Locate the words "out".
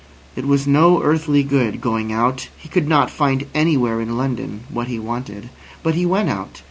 2.11-2.49, 6.29-6.59